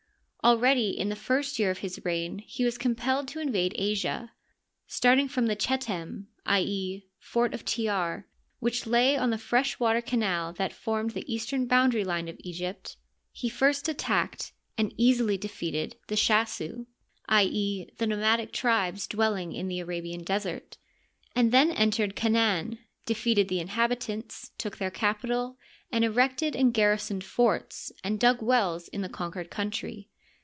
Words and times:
Al 0.43 0.57
ready 0.57 0.89
in 0.89 1.09
the 1.09 1.15
first 1.15 1.59
year 1.59 1.69
of 1.69 1.77
his 1.77 2.03
reign 2.03 2.39
he 2.39 2.65
was 2.65 2.75
compelled 2.75 3.27
to 3.27 3.39
in 3.39 3.51
vade 3.51 3.75
Asia. 3.77 4.31
Starting 4.87 5.27
from 5.27 5.45
the 5.45 5.55
Chetem— 5.55 6.25
i. 6.57 6.61
e., 6.61 7.05
fort 7.19 7.53
of 7.53 7.63
Tjar, 7.63 8.23
which 8.57 8.87
lay 8.87 9.15
on 9.15 9.29
the 9.29 9.37
fresh 9.37 9.79
water 9.79 10.01
canal 10.01 10.51
that 10.53 10.73
formed 10.73 11.11
the 11.11 11.31
east 11.31 11.53
ern 11.53 11.67
boundary 11.67 12.03
line 12.03 12.27
of 12.27 12.37
Egypt— 12.39 12.97
he 13.31 13.49
first 13.49 13.87
attacked 13.87 14.51
and 14.79 14.95
easily 14.97 15.37
Digitized 15.37 15.41
byCjOOQlC 15.41 15.41
THE 15.41 15.45
NINETEENTH 15.45 15.67
DYNASTY. 15.67 15.75
85 15.85 15.97
defeated 16.07 16.07
the 16.07 16.15
Shasu— 16.15 16.85
^i. 17.29 17.43
e., 17.45 17.89
the 17.99 18.07
nomadic 18.07 18.51
tribes 18.51 19.05
dwelling 19.05 19.53
in 19.53 19.67
the 19.67 19.79
Arabian 19.79 20.23
Desert— 20.23 20.77
^and 21.35 21.51
then 21.51 21.69
entered 21.69 22.15
Canaan, 22.15 22.79
defeated 23.05 23.47
the 23.47 23.59
inhabitants, 23.59 24.53
took 24.57 24.77
their 24.77 24.89
capital, 24.89 25.59
and 25.91 26.03
erected 26.03 26.55
and 26.55 26.73
gar 26.73 26.95
risoned 26.95 27.21
forts 27.21 27.91
and 28.03 28.19
dug 28.19 28.41
wells 28.41 28.87
in 28.87 29.01
the 29.03 29.07
conauered 29.09 29.49
countiy. 29.51 30.07